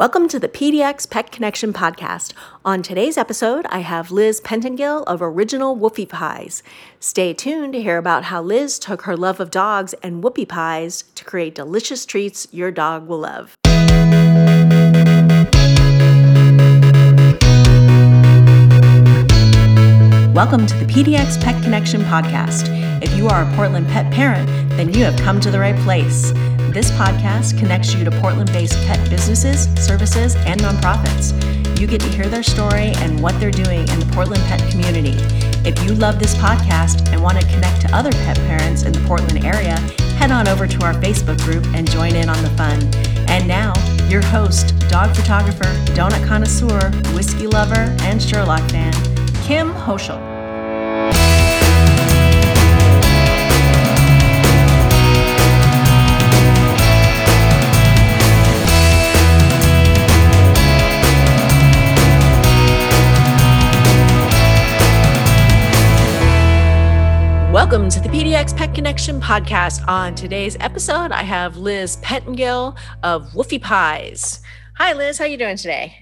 [0.00, 2.32] Welcome to the PDX Pet Connection podcast.
[2.64, 6.62] On today's episode, I have Liz Pentengill of Original Woofy Pies.
[7.00, 11.04] Stay tuned to hear about how Liz took her love of dogs and whoopie pies
[11.16, 13.54] to create delicious treats your dog will love.
[20.32, 22.70] Welcome to the PDX Pet Connection podcast.
[23.02, 26.32] If you are a Portland pet parent, then you have come to the right place.
[26.72, 31.34] This podcast connects you to Portland based pet businesses, services, and nonprofits.
[31.80, 35.16] You get to hear their story and what they're doing in the Portland pet community.
[35.68, 39.00] If you love this podcast and want to connect to other pet parents in the
[39.00, 39.78] Portland area,
[40.16, 42.80] head on over to our Facebook group and join in on the fun.
[43.28, 43.72] And now,
[44.08, 48.92] your host, dog photographer, donut connoisseur, whiskey lover, and Sherlock fan,
[49.42, 50.29] Kim Hoschel.
[67.70, 69.86] Welcome to the PDX Pet Connection podcast.
[69.86, 74.42] On today's episode, I have Liz Pentengill of Woofy Pies.
[74.78, 75.18] Hi, Liz.
[75.18, 75.94] How are you doing today?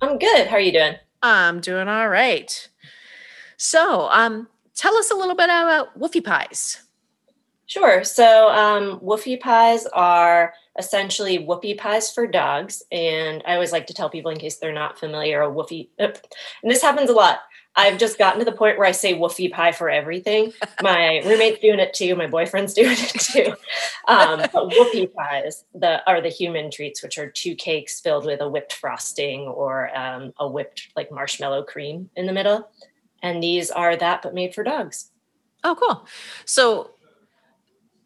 [0.00, 0.46] I'm good.
[0.46, 0.94] How are you doing?
[1.20, 2.66] I'm doing all right.
[3.58, 6.84] So, um, tell us a little bit about Woofy Pies.
[7.66, 8.02] Sure.
[8.02, 12.82] So, um, Woofy Pies are essentially whoopie pies for dogs.
[12.90, 16.18] And I always like to tell people, in case they're not familiar, a woofy, and
[16.64, 17.40] this happens a lot.
[17.76, 20.52] I've just gotten to the point where I say woofy pie for everything.
[20.82, 22.16] My roommate's doing it too.
[22.16, 23.54] My boyfriend's doing it too.
[24.08, 28.40] Um, but whoopie pies the, are the human treats, which are two cakes filled with
[28.40, 32.68] a whipped frosting or um, a whipped like marshmallow cream in the middle.
[33.22, 35.10] And these are that, but made for dogs.
[35.62, 36.06] Oh, cool.
[36.46, 36.92] So,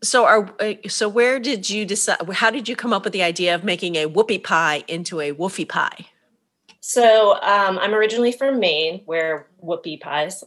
[0.03, 2.19] so are uh, so where did you decide?
[2.33, 5.33] How did you come up with the idea of making a whoopie pie into a
[5.33, 6.07] woofy pie?
[6.87, 10.45] So um, I'm originally from Maine, where whoopie pies,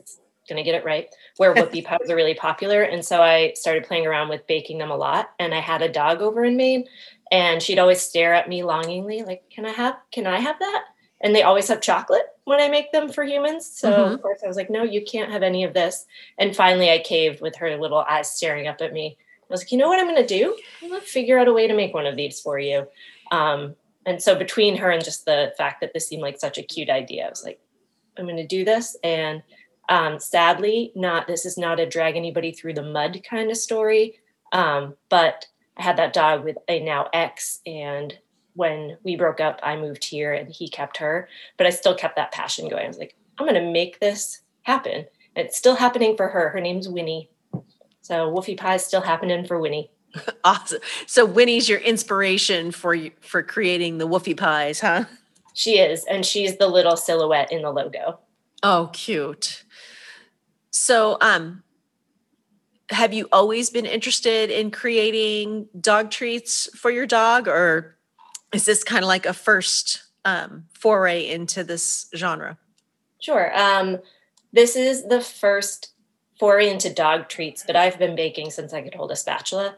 [0.48, 2.84] gonna get it right, where whoopie pies are really popular.
[2.84, 5.32] And so I started playing around with baking them a lot.
[5.40, 6.86] And I had a dog over in Maine,
[7.32, 9.98] and she'd always stare at me longingly, like, "Can I have?
[10.12, 10.84] Can I have that?"
[11.22, 13.66] And they always have chocolate when I make them for humans.
[13.66, 14.14] So mm-hmm.
[14.14, 16.06] of course I was like, "No, you can't have any of this."
[16.38, 19.18] And finally, I caved with her little eyes staring up at me.
[19.42, 20.56] I was like, "You know what I'm gonna do?
[20.84, 22.88] I'm gonna figure out a way to make one of these for you."
[23.32, 23.76] Um,
[24.08, 26.90] and so between her and just the fact that this seemed like such a cute
[26.90, 27.60] idea, I was like,
[28.18, 28.96] I'm going to do this.
[29.04, 29.44] And
[29.90, 34.20] um, sadly, not this is not a drag anybody through the mud kind of story.
[34.54, 35.46] Um, but
[35.76, 38.18] I had that dog with a now ex, and
[38.54, 41.28] when we broke up, I moved here and he kept her.
[41.58, 42.86] But I still kept that passion going.
[42.86, 45.06] I was like, I'm going to make this happen.
[45.36, 46.50] It's still happening for her.
[46.50, 47.30] Her name's Winnie.
[48.02, 49.92] So Woofy Pie is still happening for Winnie.
[50.44, 50.80] awesome.
[51.06, 55.06] So Winnie's your inspiration for for creating the woofy pies, huh?
[55.54, 58.20] She is, and she's the little silhouette in the logo.
[58.62, 59.64] Oh, cute.
[60.70, 61.64] So, um,
[62.92, 67.98] have you always been interested in creating dog treats for your dog, or
[68.54, 72.58] is this kind of like a first um, foray into this genre?
[73.20, 73.52] Sure.
[73.58, 73.98] Um,
[74.54, 75.92] this is the first
[76.40, 79.76] foray into dog treats, but I've been baking since I could hold a spatula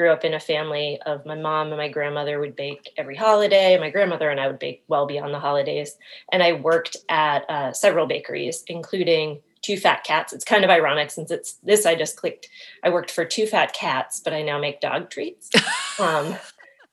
[0.00, 3.78] grew up in a family of my mom and my grandmother would bake every holiday.
[3.78, 5.98] My grandmother and I would bake well beyond the holidays.
[6.32, 10.32] And I worked at uh, several bakeries, including Two Fat Cats.
[10.32, 12.48] It's kind of ironic since it's this I just clicked.
[12.82, 15.50] I worked for Two Fat Cats, but I now make dog treats.
[16.00, 16.34] um,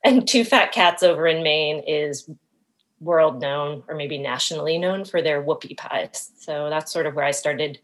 [0.03, 2.29] and Two Fat Cats over in Maine is
[2.99, 6.31] world known or maybe nationally known for their whoopie pies.
[6.39, 7.79] So that's sort of where I started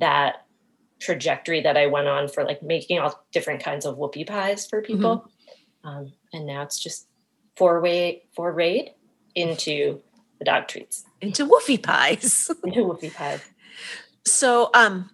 [0.00, 0.44] that
[1.00, 4.82] trajectory that I went on for like making all different kinds of whoopie pies for
[4.82, 5.28] people.
[5.84, 5.88] Mm-hmm.
[5.88, 7.06] Um, and now it's just
[7.56, 8.92] four way four raid
[9.34, 10.00] into
[10.38, 11.04] the dog treats.
[11.20, 12.50] Into woofy pies.
[12.64, 13.40] into woofy pies.
[14.24, 15.10] So um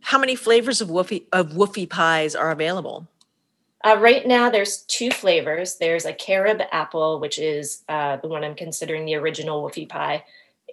[0.00, 3.06] how many flavors of woofy of woofy pies are available?
[3.82, 5.76] Uh, right now, there's two flavors.
[5.78, 10.24] There's a carob apple, which is uh, the one I'm considering the original woofy pie.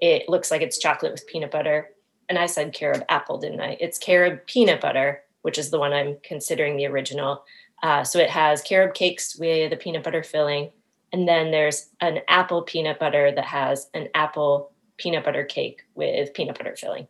[0.02, 1.90] It looks like it's chocolate with peanut butter
[2.30, 3.78] and I said carob apple, didn't I?
[3.80, 7.44] It's carob peanut butter, which is the one I'm considering the original.
[7.84, 10.72] Uh, so it has carob cakes with a peanut butter filling.
[11.14, 16.34] And then there's an apple peanut butter that has an apple peanut butter cake with
[16.34, 17.08] peanut butter filling.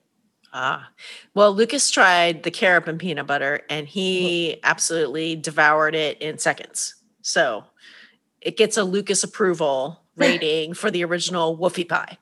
[0.54, 0.90] Ah,
[1.34, 4.60] well, Lucas tried the carob and peanut butter and he mm-hmm.
[4.64, 6.96] absolutely devoured it in seconds.
[7.22, 7.66] So
[8.42, 12.18] it gets a Lucas approval rating for the original woofy pie.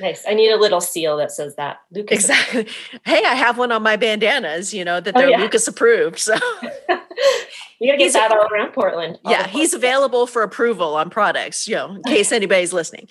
[0.00, 0.24] Nice.
[0.26, 1.80] I need a little seal that says that.
[1.90, 2.62] Lucas exactly.
[2.62, 3.00] Approved.
[3.04, 5.40] Hey, I have one on my bandanas, you know, that oh, they're oh, yeah.
[5.40, 6.18] Lucas approved.
[6.18, 9.18] So you gotta get he's, that all around Portland.
[9.24, 13.08] All yeah, he's available for approval on products, you know, in case anybody's listening.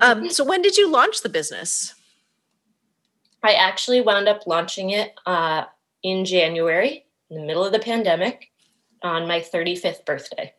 [0.00, 1.94] Um, so when did you launch the business?
[3.42, 5.64] I actually wound up launching it uh,
[6.02, 8.50] in January, in the middle of the pandemic,
[9.02, 10.54] on my 35th birthday.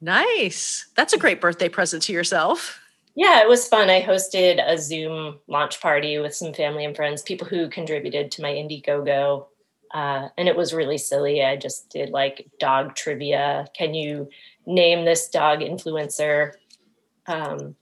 [0.00, 0.88] Nice.
[0.96, 2.80] That's a great birthday present to yourself.
[3.16, 3.88] Yeah, it was fun.
[3.88, 8.42] I hosted a Zoom launch party with some family and friends, people who contributed to
[8.42, 9.46] my Indiegogo.
[9.92, 11.42] Uh, and it was really silly.
[11.42, 13.68] I just did like dog trivia.
[13.74, 14.28] Can you
[14.66, 16.52] name this dog influencer?
[17.26, 17.74] Um,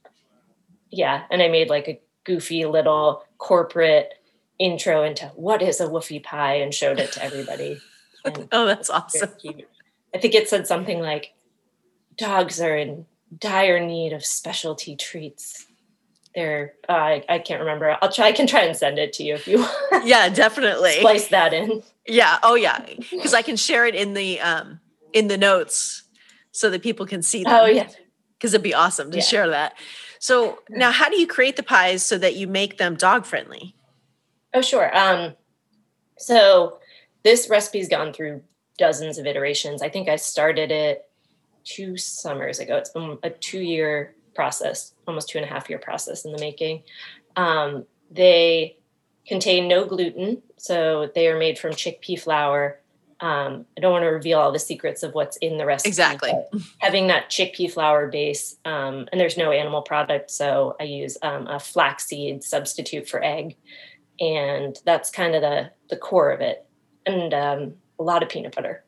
[0.89, 4.13] yeah, and I made like a goofy little corporate
[4.57, 7.81] intro into what is a woofy pie and showed it to everybody.
[8.53, 9.31] oh, that's awesome.
[10.13, 11.33] I think it said something like
[12.17, 13.05] dogs are in
[13.39, 15.65] dire need of specialty treats.
[16.33, 17.97] They're uh, I, I can't remember.
[18.01, 20.05] I'll try I can try and send it to you if you want.
[20.05, 20.99] Yeah, definitely.
[20.99, 21.81] Splice that in.
[22.05, 22.39] Yeah.
[22.43, 22.85] Oh yeah.
[23.11, 24.79] Because I can share it in the um
[25.13, 26.03] in the notes
[26.51, 27.53] so that people can see them.
[27.53, 27.87] Oh yeah.
[28.37, 29.23] Because it'd be awesome to yeah.
[29.23, 29.75] share that.
[30.19, 33.75] So now how do you create the pies so that you make them dog friendly?
[34.55, 34.95] Oh, sure.
[34.97, 35.35] Um,
[36.17, 36.79] so
[37.23, 38.41] this recipe's gone through
[38.77, 39.81] dozens of iterations.
[39.81, 41.05] I think I started it
[41.65, 42.77] two summers ago.
[42.77, 46.39] It's been a two year process, almost two and a half year process in the
[46.39, 46.83] making.
[47.35, 48.77] Um, they
[49.27, 52.79] contain no gluten, so they are made from chickpea flour.
[53.21, 55.87] Um, I don't want to reveal all the secrets of what's in the recipe.
[55.87, 56.33] Exactly.
[56.79, 61.47] Having that chickpea flour base, um, and there's no animal product, so I use um,
[61.47, 63.55] a flaxseed substitute for egg
[64.19, 66.65] and that's kind of the the core of it
[67.05, 68.83] and um, a lot of peanut butter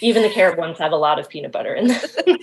[0.00, 2.00] even the carrot ones have a lot of peanut butter in them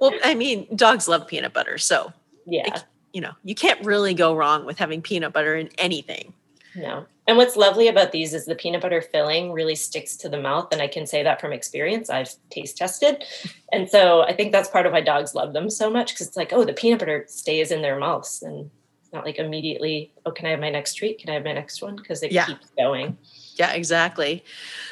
[0.00, 2.12] well i mean dogs love peanut butter so
[2.46, 2.80] yeah
[3.12, 6.32] you know you can't really go wrong with having peanut butter in anything
[6.76, 10.40] no and what's lovely about these is the peanut butter filling really sticks to the
[10.40, 13.24] mouth and i can say that from experience i've taste tested
[13.72, 16.36] and so i think that's part of why dogs love them so much because it's
[16.36, 18.70] like oh the peanut butter stays in their mouths and
[19.12, 21.18] it's not like immediately, oh, can I have my next treat?
[21.18, 21.96] Can I have my next one?
[21.96, 22.46] Because it yeah.
[22.46, 23.18] keeps going.
[23.62, 24.44] Yeah, exactly.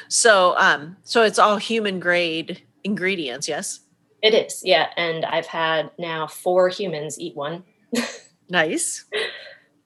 [0.07, 3.81] So, um, so it's all human grade ingredients, yes?
[4.21, 4.87] It is, yeah.
[4.95, 7.65] And I've had now four humans eat one.
[8.49, 9.03] nice.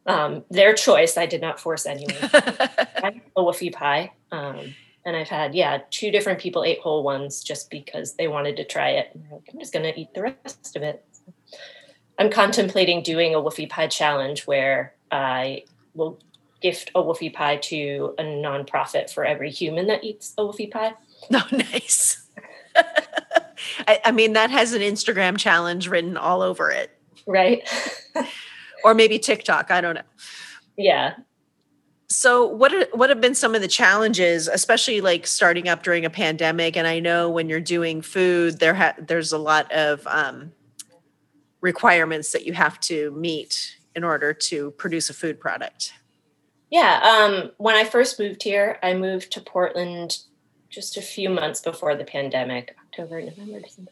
[0.05, 1.17] Um, their choice.
[1.17, 2.13] I did not force anyone.
[2.21, 4.11] a woofy pie.
[4.31, 8.55] Um, and I've had, yeah, two different people ate whole ones just because they wanted
[8.57, 9.19] to try it.
[9.31, 11.03] I'm just going to eat the rest of it.
[12.19, 15.63] I'm contemplating doing a woofy pie challenge where I
[15.95, 16.19] will
[16.65, 20.95] gift a woofy pie to a nonprofit for every human that eats a woofy pie.
[21.29, 22.27] No, oh, nice.
[23.87, 26.89] I, I, mean, that has an Instagram challenge written all over it.
[27.27, 27.61] Right.
[28.83, 29.69] or maybe TikTok.
[29.69, 30.01] I don't know.
[30.75, 31.17] Yeah.
[32.09, 36.03] So what are, what have been some of the challenges, especially like starting up during
[36.03, 36.75] a pandemic?
[36.75, 40.51] And I know when you're doing food, there ha- there's a lot of um,
[41.61, 45.93] requirements that you have to meet in order to produce a food product?
[46.69, 50.19] Yeah, um, when I first moved here, I moved to Portland
[50.69, 53.91] just a few months before the pandemic October, November, December.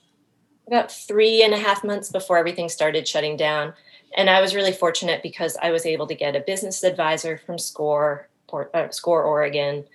[0.67, 3.73] About three and a half months before everything started shutting down.
[4.15, 7.57] And I was really fortunate because I was able to get a business advisor from
[7.57, 9.85] SCORE, Port, uh, SCORE Oregon.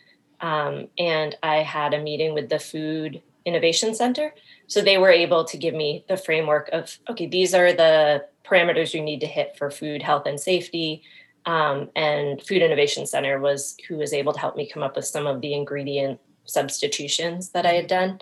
[0.40, 4.32] Um, and I had a meeting with the Food Innovation Center
[4.68, 8.94] so they were able to give me the framework of okay, these are the parameters
[8.94, 11.02] you need to hit for food health and safety.
[11.46, 15.06] Um, and Food Innovation Center was who was able to help me come up with
[15.06, 18.20] some of the ingredient substitutions that I had done.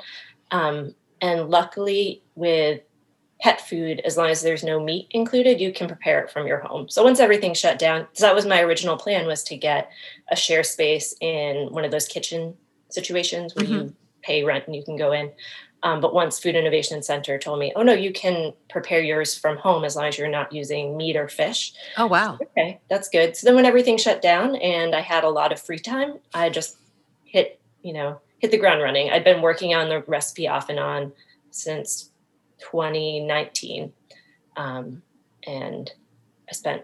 [0.50, 2.82] Um, and luckily, with
[3.40, 6.60] pet food, as long as there's no meat included, you can prepare it from your
[6.60, 6.88] home.
[6.88, 9.90] So once everything shut down, so that was my original plan was to get
[10.30, 12.54] a share space in one of those kitchen
[12.88, 13.74] situations where mm-hmm.
[13.74, 15.30] you pay rent and you can go in.
[15.82, 19.56] Um, but once Food Innovation Center told me, oh no, you can prepare yours from
[19.56, 21.74] home as long as you're not using meat or fish.
[21.96, 22.38] Oh wow.
[22.42, 23.36] Okay, that's good.
[23.36, 26.48] So then when everything shut down and I had a lot of free time, I
[26.50, 26.78] just
[27.24, 29.10] hit, you know, hit the ground running.
[29.10, 31.12] I'd been working on the recipe off and on
[31.50, 32.10] since
[32.58, 33.92] 2019.
[34.56, 35.02] Um,
[35.46, 35.92] and
[36.48, 36.82] I spent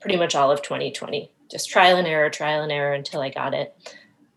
[0.00, 3.54] pretty much all of 2020 just trial and error, trial and error until I got
[3.54, 3.74] it.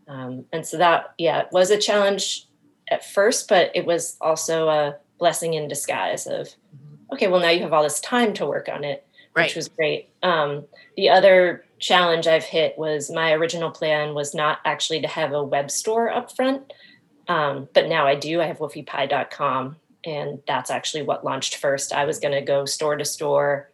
[0.07, 2.47] Um, and so that, yeah, was a challenge
[2.91, 7.13] at first, but it was also a blessing in disguise of, mm-hmm.
[7.13, 9.45] okay, well, now you have all this time to work on it, right.
[9.45, 10.09] which was great.
[10.21, 10.65] Um,
[10.97, 15.43] the other challenge I've hit was my original plan was not actually to have a
[15.43, 16.71] web store up front.
[17.27, 18.41] Um, but now I do.
[18.41, 21.93] I have woofypie.com, and that's actually what launched first.
[21.93, 23.71] I was going to go store to store,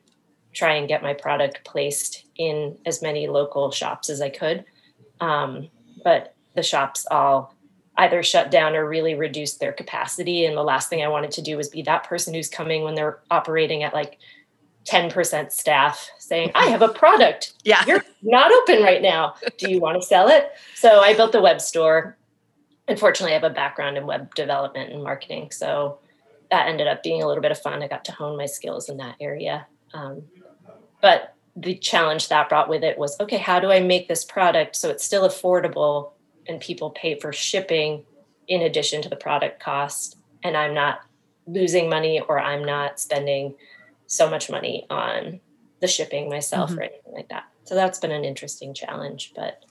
[0.53, 4.65] try and get my product placed in as many local shops as I could.
[5.19, 5.69] Um,
[6.03, 7.55] but the shops all
[7.97, 10.45] either shut down or really reduced their capacity.
[10.45, 12.95] And the last thing I wanted to do was be that person who's coming when
[12.95, 14.19] they're operating at like
[14.85, 17.53] 10% staff saying, I have a product.
[17.63, 17.83] Yeah.
[17.85, 19.35] You're not open right now.
[19.57, 20.51] Do you want to sell it?
[20.75, 22.15] So I built the web store.
[22.87, 25.51] Unfortunately, I have a background in web development and marketing.
[25.51, 25.99] So
[26.49, 27.83] that ended up being a little bit of fun.
[27.83, 29.67] I got to hone my skills in that area.
[29.93, 30.23] Um,
[31.01, 34.75] but the challenge that brought with it was okay, how do I make this product
[34.75, 36.11] so it's still affordable
[36.47, 38.03] and people pay for shipping
[38.47, 40.17] in addition to the product cost?
[40.43, 41.01] And I'm not
[41.45, 43.55] losing money or I'm not spending
[44.07, 45.39] so much money on
[45.81, 46.79] the shipping myself mm-hmm.
[46.79, 47.45] or anything like that.
[47.63, 49.63] So that's been an interesting challenge, but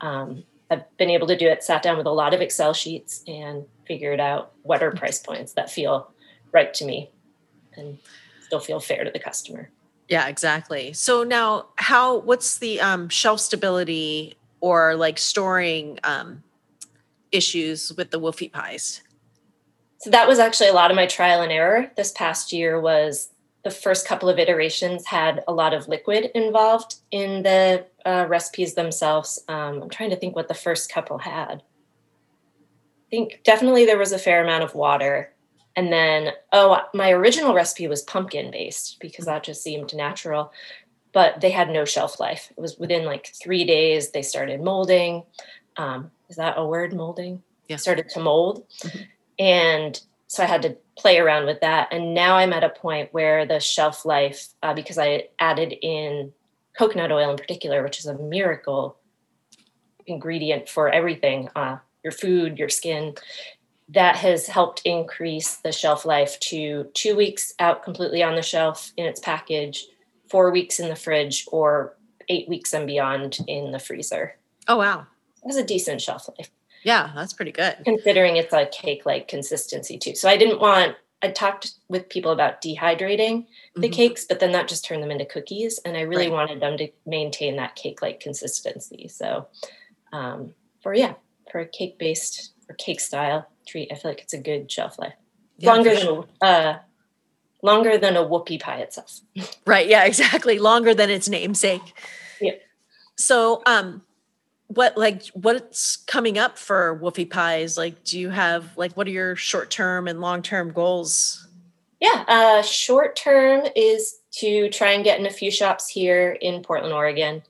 [0.00, 3.22] um, I've been able to do it, sat down with a lot of Excel sheets
[3.28, 6.10] and figured out what are price points that feel
[6.52, 7.10] right to me
[7.76, 7.98] and
[8.42, 9.70] still feel fair to the customer.
[10.08, 10.92] Yeah, exactly.
[10.92, 16.42] So now how what's the um, shelf stability or like storing um,
[17.30, 19.02] issues with the Woofy pies?
[19.98, 23.28] So that was actually a lot of my trial and error this past year was
[23.62, 28.72] the first couple of iterations had a lot of liquid involved in the uh, recipes
[28.72, 29.38] themselves.
[29.48, 31.62] Um, I'm trying to think what the first couple had.
[31.62, 35.30] I think definitely there was a fair amount of water.
[35.76, 40.52] And then, oh, my original recipe was pumpkin based because that just seemed natural,
[41.14, 42.52] but they had no shelf life.
[42.56, 45.22] It was within like three days they started molding.
[45.76, 47.42] Um, is that a word, molding?
[47.68, 47.76] Yeah.
[47.76, 48.66] Started to mold.
[48.82, 49.02] Mm-hmm.
[49.38, 51.88] And so I had to play around with that.
[51.92, 56.32] And now I'm at a point where the shelf life, uh, because I added in
[56.76, 58.96] coconut oil in particular, which is a miracle
[60.06, 63.14] ingredient for everything uh, your food, your skin,
[63.88, 68.92] that has helped increase the shelf life to two weeks out completely on the shelf
[68.96, 69.86] in its package,
[70.34, 71.94] four weeks in the fridge, or
[72.28, 74.34] eight weeks and beyond in the freezer.
[74.66, 75.06] Oh, wow.
[75.44, 76.50] That's a decent shelf life.
[76.82, 77.76] Yeah, that's pretty good.
[77.84, 80.16] Considering it's a cake like consistency too.
[80.16, 83.92] So I didn't want, I talked with people about dehydrating the mm-hmm.
[83.92, 85.78] cakes, but then that just turned them into cookies.
[85.84, 86.32] And I really right.
[86.32, 89.06] wanted them to maintain that cake like consistency.
[89.06, 89.46] So
[90.12, 91.14] um, for, yeah,
[91.52, 94.98] for a cake based or cake style treat, I feel like it's a good shelf
[94.98, 95.14] life.
[95.58, 96.78] Yeah, longer than, uh,
[97.64, 99.20] longer than a whoopie pie itself.
[99.66, 99.88] right.
[99.88, 100.58] Yeah, exactly.
[100.58, 101.94] Longer than its namesake.
[102.40, 102.52] Yeah.
[103.16, 104.02] So, um,
[104.68, 107.76] what like what's coming up for Woofy Pies?
[107.76, 111.46] Like, do you have like what are your short term and long term goals?
[112.00, 116.62] Yeah, uh, short term is to try and get in a few shops here in
[116.62, 117.42] Portland, Oregon.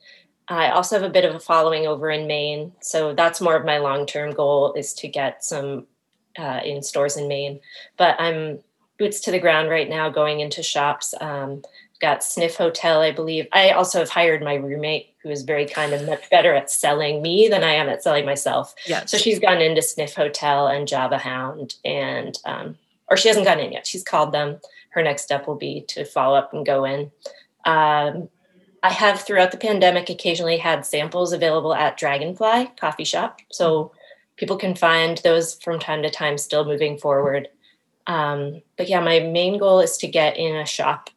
[0.49, 3.65] I also have a bit of a following over in Maine, so that's more of
[3.65, 5.87] my long term goal is to get some
[6.39, 7.61] uh, in stores in Maine.
[7.97, 8.59] But I'm
[8.99, 11.15] boots to the ground right now, going into shops.
[11.21, 11.63] Um,
[12.01, 13.47] got Sniff Hotel, I believe.
[13.53, 17.23] I also have hired my roommate, who is very kind and much better at selling
[17.23, 18.75] me than I am at selling myself.
[18.87, 19.05] Yeah.
[19.07, 22.77] So she's gone into Sniff Hotel and Java Hound, and um,
[23.09, 23.87] or she hasn't gone in yet.
[23.87, 24.61] She's called them.
[24.91, 27.11] Her next step will be to follow up and go in.
[27.65, 28.29] Um,
[28.83, 33.93] I have throughout the pandemic occasionally had samples available at Dragonfly Coffee Shop, so
[34.37, 36.37] people can find those from time to time.
[36.37, 37.49] Still moving forward.
[38.07, 41.11] Um, but yeah, my main goal is to get in a shop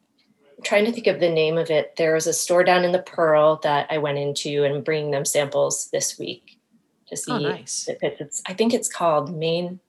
[0.64, 1.94] trying to think of the name of it.
[1.96, 5.24] There was a store down in the Pearl that I went into and bringing them
[5.24, 6.58] samples this week
[7.08, 7.88] to see oh, nice.
[7.88, 8.42] if it's.
[8.46, 9.80] I think it's called Main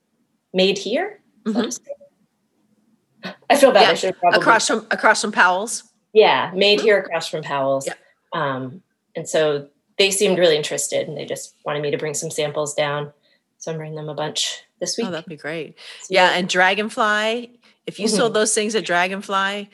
[0.54, 1.22] Made Here.
[1.46, 3.30] Mm-hmm.
[3.50, 3.82] I feel bad.
[3.82, 3.92] Yeah.
[3.92, 5.84] I should probably across from across from Powell's.
[6.14, 7.88] Yeah, Made Here across from Powell's.
[7.88, 7.94] Yeah.
[8.34, 8.82] Um,
[9.16, 12.74] and so they seemed really interested, and they just wanted me to bring some samples
[12.74, 13.12] down.
[13.58, 15.08] So I'm bringing them a bunch this week.
[15.08, 15.78] Oh, that'd be great.
[16.02, 17.52] So, yeah, and Dragonfly.
[17.86, 18.16] If you mm-hmm.
[18.16, 19.70] sold those things at Dragonfly,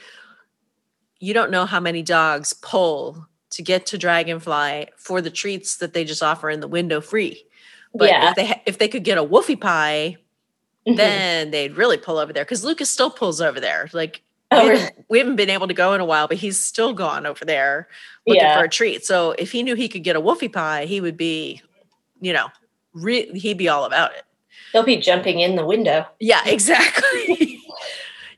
[1.19, 5.93] you don't know how many dogs pull to get to Dragonfly for the treats that
[5.93, 7.45] they just offer in the window free.
[7.93, 8.29] But yeah.
[8.29, 10.17] if they if they could get a woofy pie,
[10.85, 10.97] mm-hmm.
[10.97, 13.89] then they'd really pull over there because Lucas still pulls over there.
[13.93, 14.21] Like
[14.51, 16.93] oh, we, haven't, we, haven't, been able to go in a while, but he's still
[16.93, 17.87] gone over there
[18.27, 18.57] looking yeah.
[18.57, 19.05] for a treat.
[19.05, 21.61] So if he knew he could get a woofy pie, he would be,
[22.19, 22.47] you know,
[22.93, 24.23] re- he'd be all about it.
[24.73, 26.05] They'll be jumping in the window.
[26.19, 27.61] Yeah, exactly.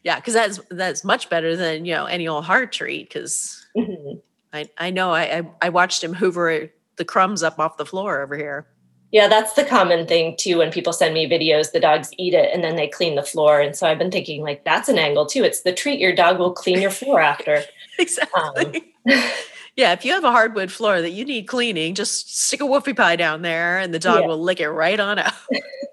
[0.03, 3.09] yeah, because that's that's much better than you know any old hard treat.
[3.09, 4.19] Because mm-hmm.
[4.53, 8.21] I I know I, I I watched him hoover the crumbs up off the floor
[8.21, 8.67] over here.
[9.11, 10.57] Yeah, that's the common thing too.
[10.57, 13.61] When people send me videos, the dogs eat it and then they clean the floor.
[13.61, 15.43] And so I've been thinking, like, that's an angle too.
[15.43, 17.63] It's the treat your dog will clean your floor after.
[17.99, 18.83] exactly.
[19.09, 19.23] Um,
[19.77, 22.97] yeah, if you have a hardwood floor that you need cleaning, just stick a woofy
[22.97, 24.27] pie down there and the dog yeah.
[24.27, 25.33] will lick it right on out.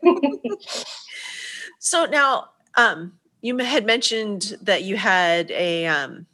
[1.79, 3.13] so now, um,
[3.43, 6.25] you had mentioned that you had a um,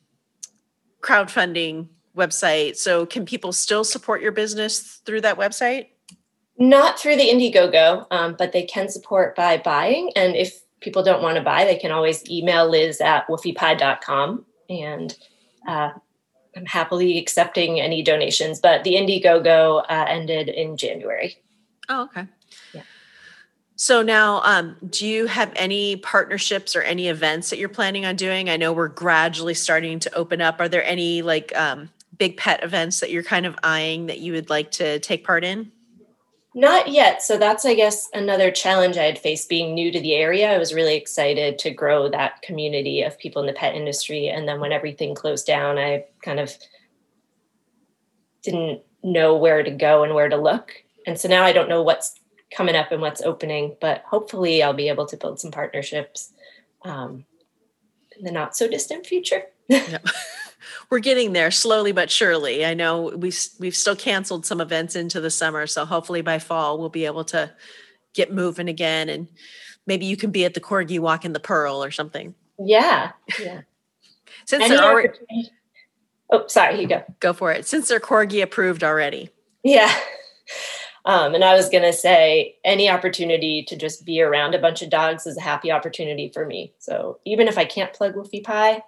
[1.01, 2.77] crowdfunding website.
[2.77, 5.89] So can people still support your business through that website?
[6.57, 10.13] Not through the Indiegogo, um, but they can support by buying.
[10.15, 14.45] And if people don't want to buy, they can always email Liz at woofypie.com.
[14.69, 15.17] And
[15.67, 15.91] uh,
[16.57, 18.61] I'm happily accepting any donations.
[18.61, 21.37] But the Indiegogo uh, ended in January.
[21.89, 22.27] Oh, okay.
[22.73, 22.83] Yeah.
[23.77, 28.15] So now, um, do you have any partnerships or any events that you're planning on
[28.15, 28.51] doing?
[28.51, 30.61] I know we're gradually starting to open up.
[30.61, 34.33] Are there any like um, big pet events that you're kind of eyeing that you
[34.35, 35.73] would like to take part in?
[36.55, 37.23] Not yet.
[37.23, 40.53] So that's, I guess, another challenge I had faced being new to the area.
[40.53, 44.29] I was really excited to grow that community of people in the pet industry.
[44.29, 46.53] And then when everything closed down, I kind of
[48.43, 50.73] didn't know where to go and where to look.
[51.07, 52.19] And so now I don't know what's
[52.53, 56.33] coming up and what's opening, but hopefully I'll be able to build some partnerships
[56.83, 57.25] um,
[58.19, 59.45] in the not so distant future.
[59.69, 60.05] yep.
[60.91, 62.65] we're getting there slowly but surely.
[62.65, 66.79] I know we we've still canceled some events into the summer, so hopefully by fall
[66.79, 67.53] we'll be able to
[68.15, 69.29] get moving again, and
[69.87, 72.35] maybe you can be at the corgi Walk in the pearl or something.
[72.59, 73.63] Yeah, yeah.
[74.45, 75.19] Since they're already,
[76.31, 77.05] oh, sorry, you go.
[77.21, 77.67] Go for it.
[77.67, 79.31] Since they're corgi approved already.
[79.63, 79.93] Yeah.
[81.05, 84.83] Um, and I was going to say, any opportunity to just be around a bunch
[84.83, 86.75] of dogs is a happy opportunity for me.
[86.79, 88.83] So even if I can't plug Woofy Pie,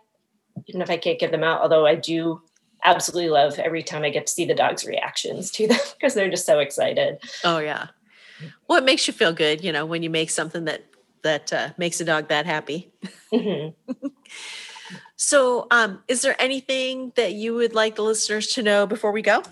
[0.66, 2.42] even if I can't get them out, although I do
[2.84, 6.30] absolutely love every time I get to see the dogs' reactions to them because they're
[6.30, 7.18] just so excited.
[7.44, 7.88] Oh yeah.
[8.68, 10.84] Well, it makes you feel good, you know, when you make something that
[11.22, 12.92] that uh, makes a dog that happy.
[13.32, 14.08] Mm-hmm.
[15.16, 19.22] so, um, is there anything that you would like the listeners to know before we
[19.22, 19.42] go?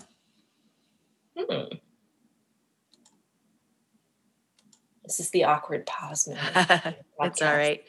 [1.37, 1.77] Hmm.
[5.05, 6.27] This is the awkward pause.
[6.27, 6.95] Moment.
[7.21, 7.83] It's all right.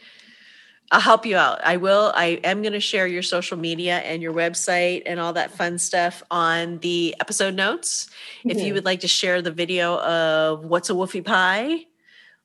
[0.93, 1.65] I'll help you out.
[1.65, 2.13] I will.
[2.15, 5.79] I am going to share your social media and your website and all that fun
[5.79, 8.11] stuff on the episode notes.
[8.41, 8.51] Mm-hmm.
[8.51, 11.87] If you would like to share the video of what's a woofy pie,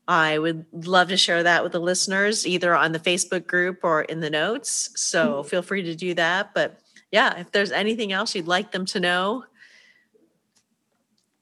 [0.08, 4.04] I would love to share that with the listeners, either on the Facebook group or
[4.04, 4.92] in the notes.
[4.96, 5.50] So mm-hmm.
[5.50, 6.54] feel free to do that.
[6.54, 6.80] But
[7.12, 9.44] yeah, if there's anything else you'd like them to know,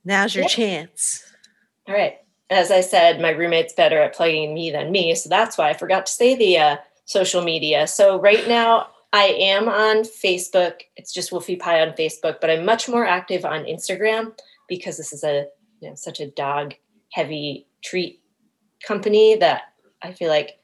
[0.03, 1.23] now's your chance.
[1.87, 2.17] All right.
[2.49, 5.13] As I said, my roommate's better at plugging me than me.
[5.13, 7.87] So that's why I forgot to say the uh, social media.
[7.87, 10.81] So right now I am on Facebook.
[10.97, 14.37] It's just Woofy Pie on Facebook, but I'm much more active on Instagram
[14.67, 15.47] because this is a
[15.79, 16.73] you know such a dog
[17.11, 18.19] heavy treat
[18.85, 19.63] company that
[20.01, 20.59] I feel like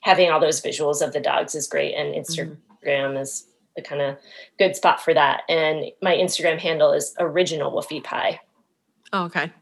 [0.00, 3.16] having all those visuals of the dogs is great and Instagram mm-hmm.
[3.16, 3.46] is
[3.76, 4.16] the kind of
[4.58, 5.42] good spot for that.
[5.48, 8.40] And my Instagram handle is original Woofy Pie.
[9.12, 9.52] Oh, okay.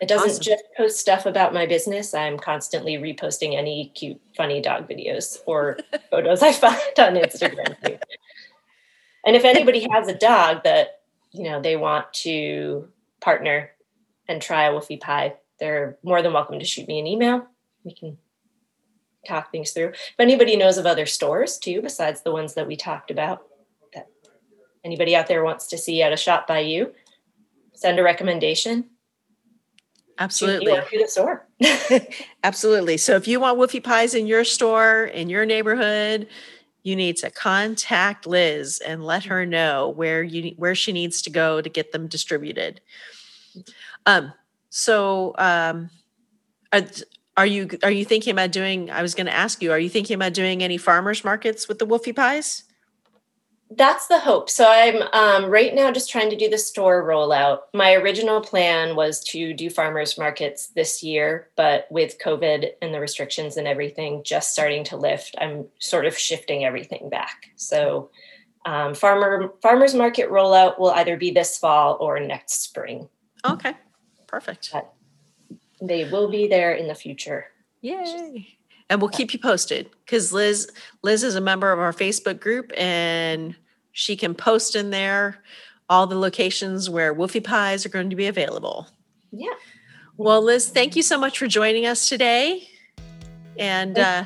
[0.00, 0.42] It doesn't awesome.
[0.42, 2.14] just post stuff about my business.
[2.14, 5.78] I'm constantly reposting any cute, funny dog videos or
[6.10, 7.98] photos I find on Instagram too.
[9.26, 11.00] And if anybody has a dog that
[11.32, 12.88] you know they want to
[13.20, 13.70] partner
[14.28, 17.46] and try a woofy pie, they're more than welcome to shoot me an email.
[17.84, 18.18] We can
[19.26, 19.88] talk things through.
[19.88, 23.46] If anybody knows of other stores too, besides the ones that we talked about,
[23.94, 24.08] that
[24.84, 26.92] anybody out there wants to see at a shop by you,
[27.74, 28.84] send a recommendation
[30.18, 30.72] Absolutely.
[30.72, 31.46] To store.
[32.44, 32.96] Absolutely.
[32.96, 36.26] So if you want woofy pies in your store, in your neighborhood,
[36.82, 41.30] you need to contact Liz and let her know where you where she needs to
[41.30, 42.80] go to get them distributed.
[44.06, 44.32] Um,
[44.70, 45.90] so um,
[46.72, 46.82] are,
[47.36, 48.90] are you are you thinking about doing?
[48.90, 49.70] I was going to ask you.
[49.70, 52.64] Are you thinking about doing any farmers markets with the woofy pies?
[53.70, 54.48] That's the hope.
[54.48, 57.60] So I'm um, right now just trying to do the store rollout.
[57.74, 63.00] My original plan was to do farmers markets this year, but with COVID and the
[63.00, 67.50] restrictions and everything just starting to lift, I'm sort of shifting everything back.
[67.56, 68.10] So
[68.64, 73.08] um, farmer farmers market rollout will either be this fall or next spring.
[73.44, 73.74] Okay,
[74.26, 74.70] perfect.
[74.72, 74.92] But
[75.80, 77.46] they will be there in the future.
[77.82, 78.57] Yay!
[78.90, 80.70] And we'll keep you posted because Liz
[81.02, 83.54] Liz is a member of our Facebook group and
[83.92, 85.42] she can post in there
[85.88, 88.86] all the locations where woofy pies are going to be available.
[89.32, 89.54] Yeah.
[90.16, 92.68] Well, Liz, thank you so much for joining us today.
[93.58, 94.24] And uh,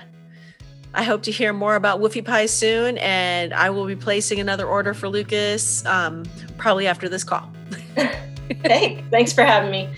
[0.94, 2.98] I hope to hear more about woofy pie soon.
[2.98, 6.24] And I will be placing another order for Lucas um,
[6.58, 7.50] probably after this call.
[8.62, 9.02] Thanks.
[9.10, 9.88] Thanks for having me.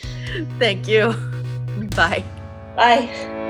[0.59, 1.13] Thank you.
[1.97, 2.25] Bye.
[2.77, 3.43] Bye.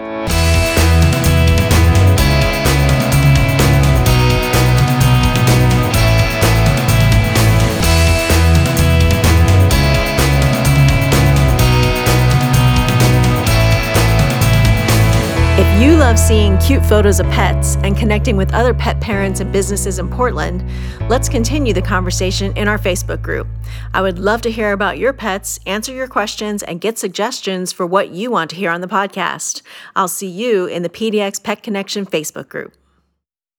[16.04, 20.08] Love seeing cute photos of pets and connecting with other pet parents and businesses in
[20.08, 20.62] Portland,
[21.08, 23.48] let's continue the conversation in our Facebook group.
[23.94, 27.86] I would love to hear about your pets, answer your questions, and get suggestions for
[27.86, 29.62] what you want to hear on the podcast.
[29.96, 32.74] I'll see you in the PDX Pet Connection Facebook group.